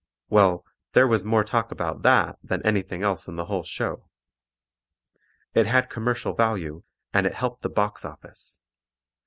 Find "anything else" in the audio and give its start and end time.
2.65-3.27